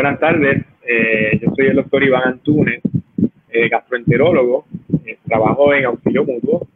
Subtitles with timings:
[0.00, 2.80] Buenas tardes, eh, yo soy el doctor Iván Antunes,
[3.50, 4.64] eh, gastroenterólogo,
[5.04, 6.68] eh, trabajo en auxilio mutuo.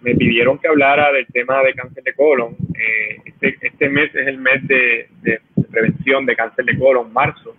[0.00, 2.56] Me pidieron que hablara del tema de cáncer de colon.
[3.26, 5.08] Este, este, mes es el mes de,
[5.70, 7.54] prevención de cáncer de colon, marzo,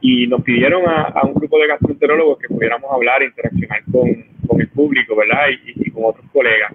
[0.00, 4.10] y nos pidieron a, un grupo de gastroenterólogos que pudiéramos hablar, interaccionar con,
[4.48, 5.46] con el público, ¿verdad?
[5.64, 6.72] Y, y con otros colegas.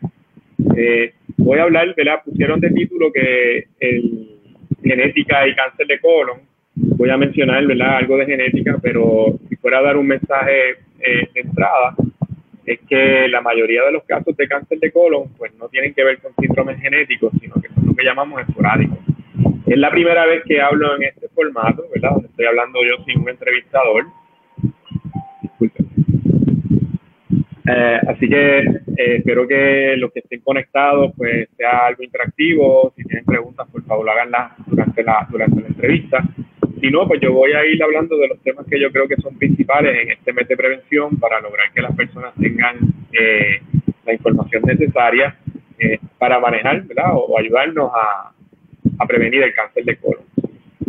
[1.35, 2.21] voy a hablar, ¿verdad?
[2.23, 4.38] Pusieron de título que el
[4.82, 6.48] genética y cáncer de colon
[6.99, 7.95] voy a mencionar ¿verdad?
[7.95, 11.96] algo de genética, pero si fuera a dar un mensaje eh, de entrada,
[12.65, 16.04] es que la mayoría de los casos de cáncer de colon pues no tienen que
[16.04, 18.98] ver con síndromes genéticos, sino que son lo que llamamos esporádicos.
[19.65, 22.12] Es la primera vez que hablo en este formato, ¿verdad?
[22.15, 24.05] Donde estoy hablando yo sin un entrevistador.
[27.71, 32.91] Eh, así que eh, espero que los que estén conectados pues sea algo interactivo.
[32.98, 36.24] Si tienen preguntas, por favor háganlas durante la, durante la entrevista.
[36.82, 39.18] Si no, pues yo voy a ir hablando de los temas que yo creo que
[39.18, 42.77] son principales en este mes de prevención para lograr que las personas tengan
[43.12, 43.62] eh,
[44.05, 45.36] la información necesaria
[45.77, 47.12] eh, para manejar ¿verdad?
[47.16, 48.32] O, ayudarnos a,
[49.08, 50.24] prevenir el cáncer de colon.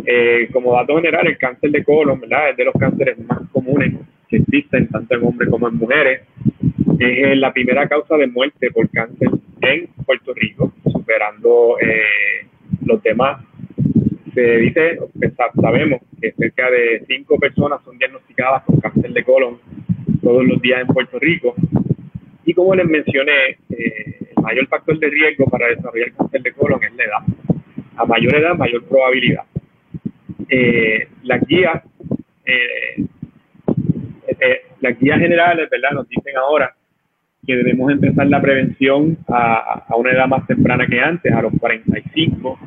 [0.05, 2.51] Eh, como dato general, el cáncer de colon ¿verdad?
[2.51, 3.93] es de los cánceres más comunes
[4.29, 6.21] que existen tanto en hombres como en mujeres.
[6.99, 9.29] Es la primera causa de muerte por cáncer
[9.61, 11.77] en Puerto Rico, superando
[12.85, 13.41] los demás
[14.33, 14.99] se dice,
[15.59, 19.59] sabemos que cerca de cinco personas son diagnosticadas con cáncer de colon
[20.21, 21.53] todos los días en Puerto Rico.
[22.45, 26.83] Y como les mencioné, eh, el mayor factor de riesgo para desarrollar cáncer de colon
[26.83, 27.19] es la edad.
[27.97, 29.43] A mayor edad, mayor probabilidad.
[30.49, 31.83] Eh, las guías,
[32.45, 33.05] eh,
[34.79, 35.91] las guías generales, ¿verdad?
[35.91, 36.73] Nos dicen ahora
[37.45, 41.53] que debemos empezar la prevención a, a una edad más temprana que antes, a los
[41.59, 42.59] 45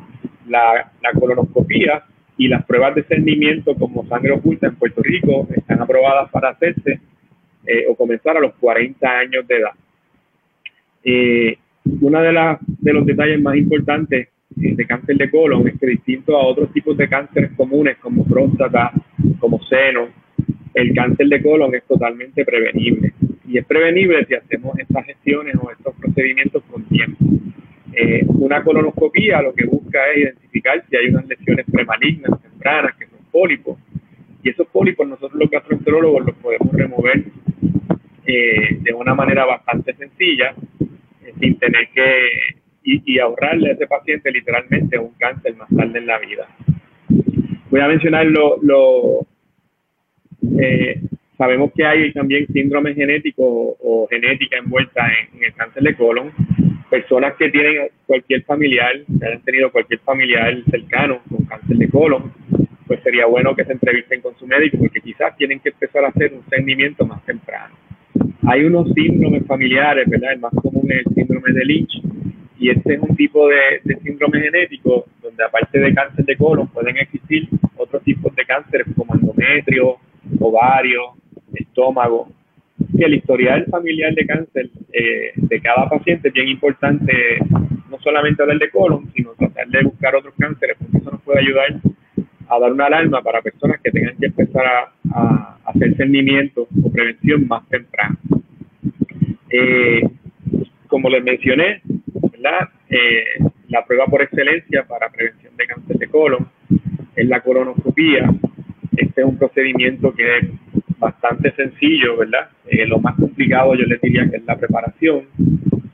[0.47, 2.03] la, colonoscopía
[2.37, 6.99] y las pruebas de cernimiento como sangre oculta en Puerto Rico están aprobadas para hacerse
[7.65, 9.71] eh, o comenzar a los 40 años de edad.
[11.03, 11.57] Eh,
[12.01, 14.29] uno de, de los detalles más importantes
[14.61, 18.25] eh, de cáncer de colon es que distinto a otros tipos de cánceres comunes como
[18.25, 18.91] próstata,
[19.39, 20.07] como seno,
[20.73, 23.13] el cáncer de colon es totalmente prevenible.
[23.47, 27.23] Y es prevenible si hacemos estas gestiones o estos procedimientos con tiempo.
[27.97, 33.07] Eh, una colonoscopía lo que busca es identificar si hay unas lesiones premalignas tempranas, que
[33.07, 33.77] son pólipos.
[34.43, 37.23] Y esos pólipos nosotros los gastroenterólogos los podemos remover
[38.25, 44.31] eh, de una manera bastante sencilla, eh, sin tener que y, ahorrarle a ese paciente
[44.31, 46.47] literalmente un cáncer más tarde en la vida.
[47.71, 49.25] Voy a mencionar lo, lo
[51.37, 53.43] sabemos que hay también síndrome genético
[53.79, 56.31] o, genética envuelta en, el cáncer de colon
[56.89, 62.31] personas que tienen cualquier familiar, que hayan tenido cualquier familiar cercano con cáncer de colon,
[62.87, 66.09] pues sería bueno que se entrevisten con su médico porque quizás tienen que empezar a
[66.09, 67.75] hacer un seguimiento más temprano.
[68.47, 70.33] Hay unos síndromes familiares, ¿verdad?
[70.33, 72.01] El más común es el síndrome de Lynch
[72.57, 76.67] y este es un tipo de, de síndrome genético donde aparte de cáncer de colon
[76.67, 79.97] pueden existir otros tipos de cánceres como endometrio,
[80.39, 81.13] ovario,
[81.53, 82.29] estómago,
[82.77, 87.13] y el historial familiar de cáncer eh, de cada paciente es bien importante,
[87.89, 91.39] no solamente hablar de colon, sino tratar de buscar otros cánceres, porque eso nos puede
[91.39, 91.79] ayudar
[92.47, 97.47] a dar una alarma para personas que tengan que empezar a, hacer cernimiento o prevención
[97.47, 98.17] más temprano.
[99.49, 100.07] Eh,
[100.87, 101.81] como les mencioné,
[102.31, 102.69] ¿verdad?
[102.89, 103.23] Eh,
[103.69, 106.47] la prueba por excelencia para prevención de cáncer de colon
[107.15, 108.29] es la colonoscopía.
[108.95, 110.51] Este es un procedimiento que
[111.05, 112.49] bastante sencillo, ¿verdad?
[112.67, 115.25] Eh, lo más complicado yo les diría que es la preparación.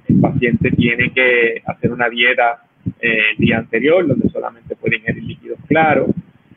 [0.07, 2.63] El paciente tiene que hacer una dieta
[3.01, 6.09] eh, el día anterior, donde solamente puede ingerir líquidos claros,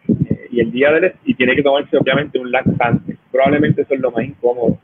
[0.08, 3.16] eh, y el día del y tiene que tomarse obviamente un laxante.
[3.32, 4.78] Probablemente eso es lo más incómodo.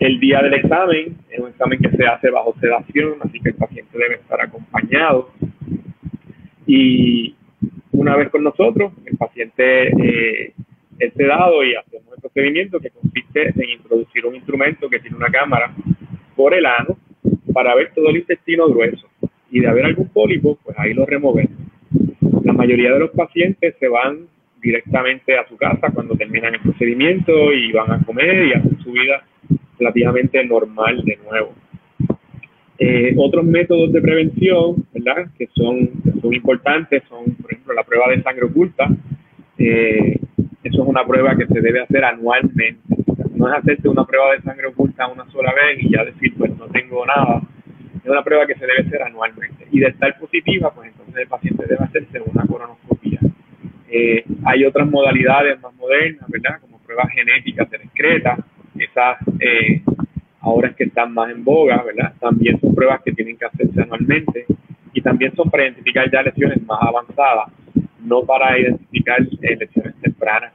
[0.00, 3.54] El día del examen es un examen que se hace bajo sedación, así que el
[3.54, 5.30] paciente debe estar acompañado.
[6.66, 7.34] Y
[7.92, 10.52] una vez con nosotros, el paciente eh,
[10.98, 11.74] es sedado y
[12.38, 15.74] procedimiento que consiste en introducir un instrumento que tiene una cámara
[16.36, 16.96] por el ano
[17.52, 19.08] para ver todo el intestino grueso
[19.50, 21.58] y de haber algún pólipo, pues ahí lo removemos.
[22.44, 24.28] La mayoría de los pacientes se van
[24.62, 28.92] directamente a su casa cuando terminan el procedimiento y van a comer y hacen su
[28.92, 29.24] vida
[29.78, 31.54] relativamente normal de nuevo.
[32.78, 35.28] Eh, otros métodos de prevención, ¿verdad?
[35.36, 35.90] Que son,
[36.22, 38.88] son importantes, son, por ejemplo, la prueba de sangre oculta.
[39.58, 40.20] Eh,
[40.68, 42.78] eso es una prueba que se debe hacer anualmente.
[43.34, 46.56] no es hacerte una prueba de sangre oculta una sola vez y ya decir, pues
[46.58, 47.40] no tengo nada.
[48.02, 49.66] Es una prueba que se debe hacer anualmente.
[49.70, 53.20] Y de estar positiva, pues entonces el paciente debe hacerse una colonoscopia.
[53.90, 56.60] Eh, hay otras modalidades más modernas, ¿verdad?
[56.60, 58.38] Como pruebas genéticas de discretas.
[58.78, 59.82] Esas eh,
[60.40, 62.12] ahora es que están más en boga, ¿verdad?
[62.20, 64.46] También son pruebas que tienen que hacerse anualmente
[64.92, 67.52] y también son para identificar ya lesiones más avanzadas,
[68.00, 70.52] no para identificar eh, lesiones tempranas.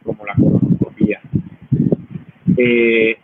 [2.57, 3.17] Eh,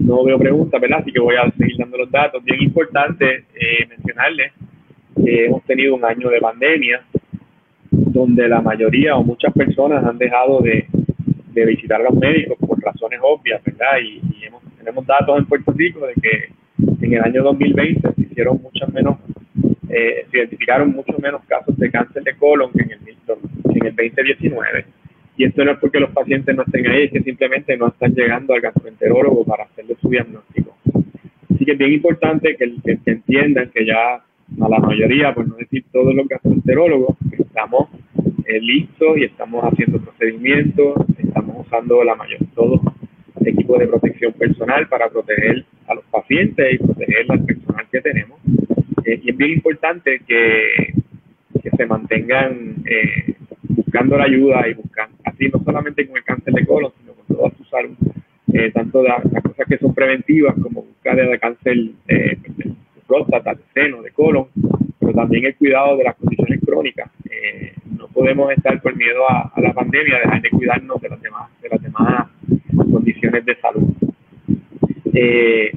[0.00, 1.00] no veo preguntas, ¿verdad?
[1.00, 2.42] Así que voy a seguir dando los datos.
[2.44, 4.52] Bien importante eh, mencionarles
[5.16, 7.02] que hemos tenido un año de pandemia
[7.90, 10.86] donde la mayoría o muchas personas han dejado de,
[11.52, 13.98] de visitar a los médicos por razones obvias, ¿verdad?
[14.02, 16.52] Y, hemos, tenemos datos en Puerto Rico de que
[17.04, 19.18] en el año 2020 se hicieron muchas menos,
[19.88, 22.98] eh, se identificaron muchos menos casos de cáncer de colon que en el,
[23.74, 24.84] en el 2019.
[25.38, 28.12] Y esto no es porque los pacientes no estén ahí, es que simplemente no están
[28.12, 30.76] llegando al gastroenterólogo para hacerle su diagnóstico.
[31.54, 35.54] Así que es bien importante que, que, entiendan que ya a la mayoría, por no
[35.54, 37.88] decir todos los gastroenterólogos, estamos
[38.46, 42.82] eh, listos y estamos haciendo procedimientos, estamos usando la mayor, todo
[43.44, 48.38] equipo de protección personal para proteger a los pacientes y proteger al personal que tenemos.
[49.04, 50.92] Eh, y es bien importante que,
[51.62, 53.34] que se mantengan eh,
[53.68, 55.07] buscando la ayuda y buscando,
[55.38, 57.96] así no solamente con el cáncer de colon, sino con toda su salud,
[58.52, 61.76] eh, tanto de las cosas que son preventivas como buscar de cáncer
[62.06, 62.38] de
[63.06, 64.48] próstata, de seno, de colon,
[64.98, 67.10] pero también el cuidado de las condiciones crónicas.
[67.96, 71.50] no podemos estar por miedo a, a, la pandemia, dejar de cuidarnos de las demás,
[71.62, 72.28] de las demás
[72.90, 73.94] condiciones de salud.
[75.14, 75.72] Eh,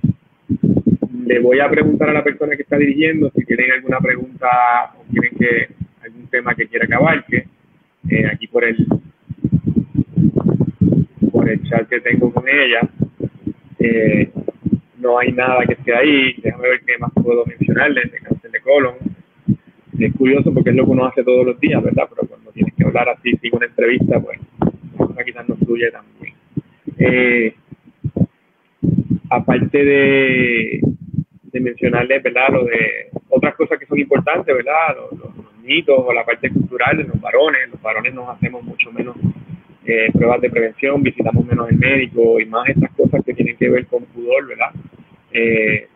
[1.26, 5.04] le voy a preguntar a la persona que está dirigiendo si tienen alguna pregunta o
[5.12, 5.68] quieren que
[6.04, 7.46] algún tema que quiera que abarque.
[8.10, 8.76] Eh, aquí por el
[11.42, 12.82] por el chat que tengo con ella.
[13.80, 14.30] Eh,
[15.00, 16.36] no hay nada que esté ahí.
[16.38, 18.96] Déjame ver qué más puedo mencionarles de cáncer de colon.
[19.98, 22.08] Es curioso porque es lo que uno hace todos los días, ¿verdad?
[22.10, 24.40] Pero cuando tienes que hablar así, sigo una entrevista, pues
[25.16, 26.36] la quizás no fluye también.
[27.00, 27.56] Eh,
[29.30, 30.82] aparte de,
[31.44, 32.50] de mencionarles, ¿verdad?
[32.52, 34.96] Lo de otras cosas que son importantes, ¿verdad?
[35.12, 37.70] Los, mitos o la parte cultural de los varones.
[37.70, 39.16] Los varones nos hacemos mucho menos
[39.86, 43.70] eh, pruebas de prevención, visitamos menos el médico y más estas cosas que tienen que
[43.70, 44.72] ver con pudor, ¿verdad?
[45.34, 45.88] Eh,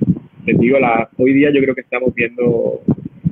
[0.45, 2.81] les digo, la, hoy día yo creo que estamos viendo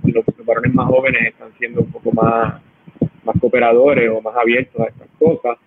[0.03, 2.61] los, los varones más jóvenes están siendo un poco más,
[3.23, 5.57] más cooperadores o más abiertos a estas cosas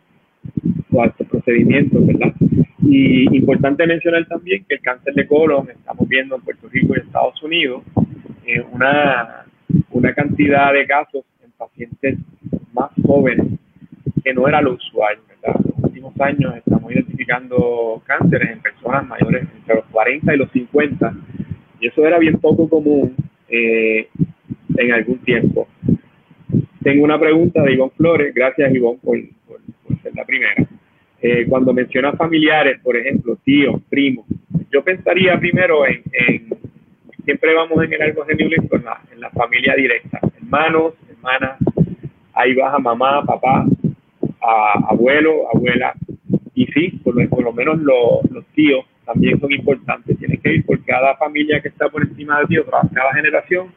[0.93, 2.33] o a estos procedimientos, ¿verdad?
[2.83, 7.01] Y importante mencionar también que el cáncer de colon estamos viendo en Puerto Rico y
[7.01, 7.83] Estados Unidos
[8.47, 9.47] eh, una,
[9.91, 12.19] una cantidad de casos en pacientes
[12.73, 13.47] más jóvenes
[14.27, 15.55] que no era lo usual, ¿verdad?
[15.61, 20.51] En los últimos años estamos identificando cánceres en personas mayores entre los 40 y los
[20.51, 21.15] 50
[21.79, 23.15] y eso era bien poco común
[23.49, 24.09] eh,
[24.79, 25.69] en algún tiempo.
[26.83, 30.67] Tengo una pregunta de Ivonne Flores, gracias Ivonne por, por ser la primera.
[31.23, 34.27] Eh, cuando menciona familiares, por ejemplo, tíos, primos,
[34.73, 36.03] yo pensaría primero en,
[37.25, 41.59] siempre vamos en el genealógico en la, en la familia directa, hermanos, hermanas,
[42.35, 43.65] ahí baja mamá, papá,
[44.89, 45.95] abuelo, abuela,
[46.55, 51.17] y sí, por lo, menos los tíos también son importantes, tienes que ir por cada
[51.17, 52.57] familia que está por encima de ti,
[52.95, 53.69] cada generación,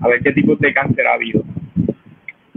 [0.00, 1.42] a ver qué tipo de cáncer ha habido.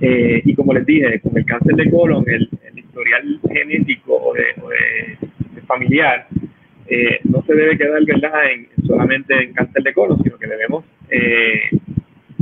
[0.01, 5.17] Eh, y como les dije, con el cáncer de colon, el, historial genético o de,
[5.65, 6.27] familiar
[6.87, 8.01] eh, no se debe quedar.
[8.01, 11.69] En, solamente en cáncer de colon, sino que debemos eh,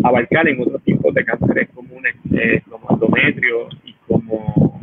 [0.03, 4.81] abarcar en otros tipos de cánceres comunes eh, como endometrio y como,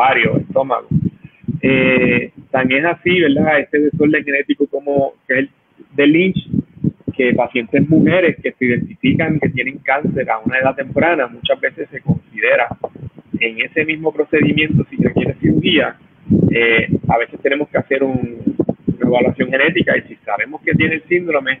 [0.00, 0.88] varios, estómago.
[2.50, 3.60] también es así, ¿verdad?
[3.60, 5.50] Este desorden genético como el
[5.94, 6.48] de Lynch,
[7.16, 11.88] que pacientes mujeres que se identifican que tienen cáncer a una edad temprana muchas veces
[11.90, 12.68] se considera
[13.40, 15.96] en ese mismo procedimiento, si requiere cirugía,
[16.50, 18.22] eh, a veces tenemos que hacer una
[19.00, 21.60] evaluación genética y si sabemos que tiene el síndrome,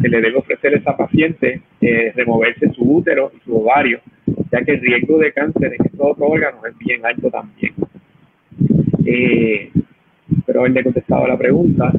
[0.00, 4.00] se le debe ofrecer a esa paciente eh, removerse su útero y su ovario,
[4.50, 7.69] ya que el riesgo de cáncer en estos otros órganos es bien alto también.
[9.12, 9.72] Eh,
[10.46, 11.92] pero haberle contestado la pregunta.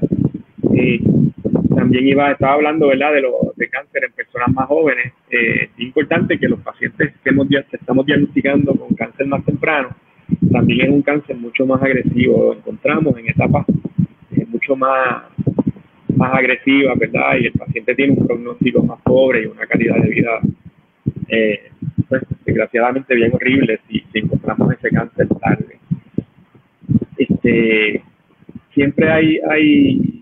[1.76, 3.12] también iba, estaba hablando ¿verdad?
[3.14, 5.12] de, lo, de cáncer en personas más jóvenes.
[5.30, 9.90] Eh, es importante que los pacientes que, hemos, que estamos diagnosticando con cáncer más temprano,
[10.52, 12.46] también es un cáncer mucho más agresivo.
[12.46, 13.66] Lo encontramos en etapas
[14.38, 15.24] eh, mucho más,
[16.16, 17.36] más agresivas, ¿verdad?
[17.42, 20.40] Y el paciente tiene un pronóstico más pobre y una calidad de vida,
[21.28, 21.72] eh,
[22.08, 25.82] pues, desgraciadamente, bien horrible si encontramos ese cáncer tarde.
[27.22, 28.02] Este,
[28.74, 30.22] siempre hay,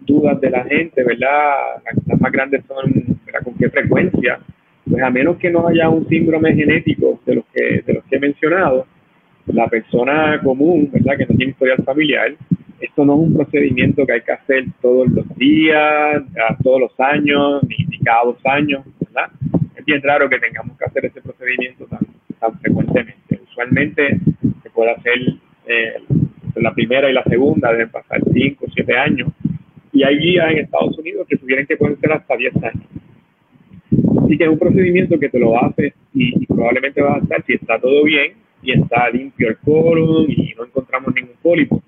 [0.00, 1.82] dudas de la gente, ¿verdad?
[2.06, 2.92] Las más grandes son
[3.42, 4.38] con qué frecuencia.
[4.88, 8.16] Pues a menos que no haya un síndrome genético de los que, de los que
[8.16, 8.86] he mencionado,
[9.46, 11.16] la persona común, ¿verdad?
[11.16, 12.34] Que no tiene historial familiar,
[12.80, 16.22] esto no es un procedimiento que hay que hacer todos los días,
[16.62, 19.30] todos los años, ni, cada dos años, ¿verdad?
[19.74, 22.00] Es bien raro que tengamos que hacer ese procedimiento tan,
[22.38, 23.40] tan frecuentemente.
[23.50, 24.18] Usualmente
[24.62, 25.18] se puede hacer
[25.66, 25.94] eh,
[26.56, 29.28] la primera y la segunda, deben pasar cinco o siete años,
[29.94, 32.84] y hay guías en Estados Unidos que sugieren que pueden ser hasta 10 años.
[34.24, 37.54] Así que es un procedimiento que te lo haces y, probablemente vas a estar, si
[37.54, 41.82] está todo bien y está limpio el colon y no encontramos ningún pólipo,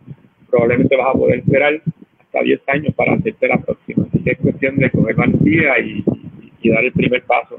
[0.49, 1.80] probablemente vas a poder esperar
[2.21, 4.04] hasta 10 años para hacerte la próxima.
[4.09, 6.04] Así que es cuestión de coger valentía y,
[6.62, 7.56] y, dar el primer paso.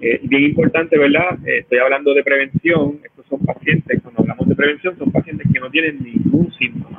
[0.00, 1.38] Eh, bien importante, ¿verdad?
[1.46, 2.98] Eh, estoy hablando de prevención.
[3.30, 6.96] Son pacientes, cuando hablamos de prevención, son pacientes que no tienen ningún síntoma.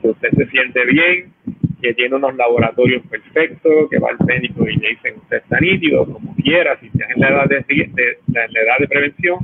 [0.00, 1.32] Que usted se siente bien,
[1.80, 6.04] que tiene unos laboratorios perfectos, que va al médico y le dicen usted está nítido,
[6.04, 9.38] como quiera, si está en la edad de, la edad de prevención,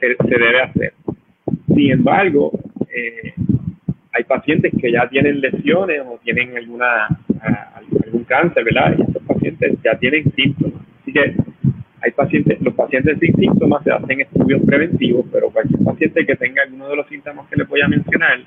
[0.00, 0.94] se, debe hacer.
[1.68, 2.50] Sin embargo,
[2.92, 3.34] eh,
[4.12, 7.06] hay pacientes que ya tienen lesiones o tienen alguna
[7.74, 8.96] algún cáncer, ¿verdad?
[8.98, 10.82] Y estos pacientes ya tienen síntomas.
[11.02, 11.34] Así que
[12.02, 16.62] hay pacientes, los pacientes sin síntomas se hacen estudios preventivos, pero cualquier paciente que tenga
[16.62, 18.40] alguno de los síntomas que les voy a mencionar,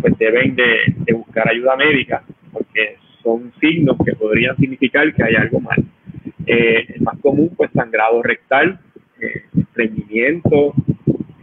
[0.00, 5.60] pues deben de buscar ayuda médica porque son signos que podrían significar que hay algo
[5.60, 5.82] mal.
[6.46, 8.80] Eh, el más común, pues sangrado rectal,
[9.20, 10.74] eh, estreñimiento,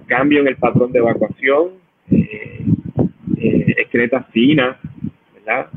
[0.06, 1.70] cambio en el patrón de evacuación,
[2.12, 2.66] eh,
[3.38, 4.78] eh excretas finas,
[5.34, 5.68] ¿verdad?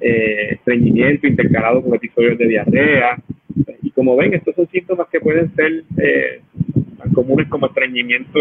[0.00, 3.16] estreñimiento intercalado con episodios de diarrea.
[3.90, 5.82] Y como ven, estos son síntomas que pueden ser
[6.98, 8.40] tan comunes como estreñimiento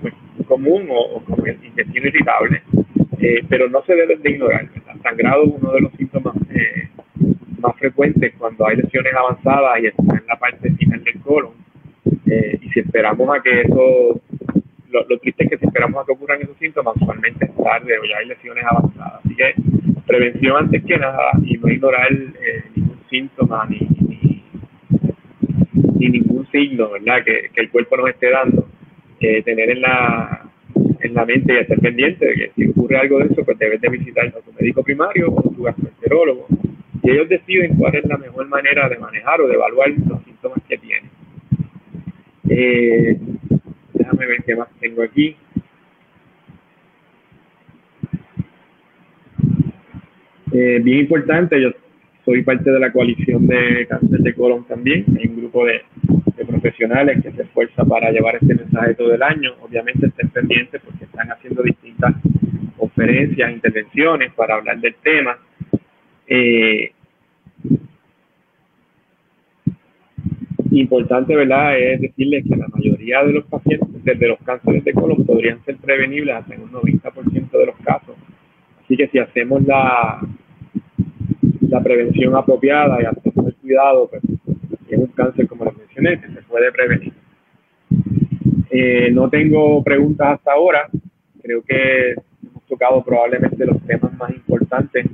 [0.00, 0.14] pues,
[0.48, 2.62] común o, o como intestino irritable
[3.20, 4.62] eh, pero no se deben de ignorar.
[4.74, 6.88] El sangrado es uno de los síntomas eh,
[7.58, 11.52] más frecuentes cuando hay lesiones avanzadas y está en la parte final del colon.
[12.26, 14.20] Eh, y si esperamos a que eso,
[14.90, 18.04] lo, triste es que si esperamos a que ocurran esos síntomas, usualmente es tarde o
[18.04, 19.20] ya hay lesiones avanzadas.
[19.22, 19.54] Así que
[20.06, 22.10] prevención antes que nada y no ignorar
[22.74, 23.86] ningún síntoma ni,
[25.72, 27.24] ni, ningún signo ¿verdad?
[27.24, 28.68] Que, que el cuerpo nos esté dando.
[29.18, 30.50] tener en la
[31.00, 33.80] en la mente y estar pendiente de que si ocurre algo de eso, pues debes
[33.80, 36.46] de visitar a tu médico primario o tu gastroenterólogo.
[37.02, 40.58] Y ellos deciden cuál es la mejor manera de manejar o de evaluar los síntomas
[40.68, 41.10] que tienen.
[42.48, 43.18] Eh,
[43.94, 45.36] déjame ver qué más tengo aquí.
[50.52, 51.70] Eh, bien importante, yo
[52.30, 55.82] soy parte de la coalición de cáncer de colon también, hay un grupo de
[56.46, 59.54] profesionales que se esfuerzan para llevar este mensaje todo el año.
[59.60, 62.14] Obviamente estén pendientes porque están haciendo distintas
[62.76, 65.38] conferencias, intervenciones para hablar del tema.
[66.28, 66.92] Eh,
[70.70, 75.26] importante, ¿verdad?, es decirles que la mayoría de los pacientes de los cánceres de colon
[75.26, 78.14] podrían ser prevenibles hasta en un 90% de los casos.
[78.84, 80.20] Así que si hacemos la,
[81.70, 84.22] la prevención apropiada y hacemos el cuidado, pues
[84.88, 87.12] es un cáncer, como les mencioné, que se puede prevenir.
[88.70, 90.88] Eh, no tengo preguntas hasta ahora.
[91.40, 95.06] Creo que hemos tocado probablemente los temas más importantes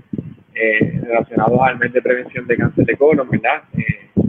[0.55, 3.63] eh, relacionados al mes de prevención de cáncer de colon, ¿verdad?
[3.77, 4.23] Eh,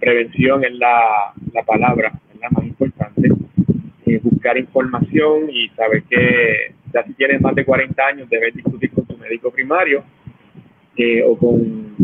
[0.00, 3.28] prevención es la, la palabra, la más importante.
[4.20, 9.06] buscar información y saber que ya si tienes más de 40 años debes discutir con
[9.06, 10.04] tu médico primario
[11.24, 11.96] o, con,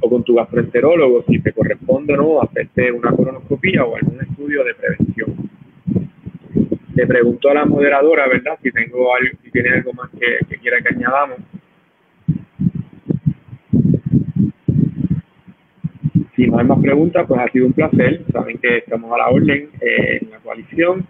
[0.00, 4.64] o, con, tu gastroenterólogo si te corresponde o no hacerte una colonoscopia o algún estudio
[4.64, 5.50] de prevención.
[6.94, 8.58] Le pregunto a la moderadora, ¿verdad?
[8.62, 11.38] Si tengo algo, si tiene algo más que, quiera que añadamos.
[16.34, 18.22] Si no hay más preguntas, pues ha sido un placer.
[18.32, 21.06] Saben que estamos a la orden eh, en la coalición.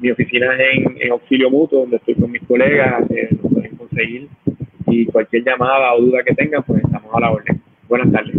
[0.00, 3.10] Mi oficina es en, en, Auxilio Mutuo, donde estoy con mis colegas.
[3.10, 4.28] Eh, nos pueden conseguir
[4.86, 7.60] y cualquier llamada o duda que tengan, pues estamos a la orden.
[7.88, 8.36] Buenas tardes.